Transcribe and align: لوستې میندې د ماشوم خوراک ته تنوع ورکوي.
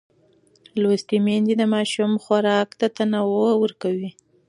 لوستې 0.81 1.17
میندې 1.25 1.53
د 1.57 1.63
ماشوم 1.73 2.11
خوراک 2.23 2.69
ته 2.79 2.87
تنوع 2.95 3.51
ورکوي. 3.63 4.09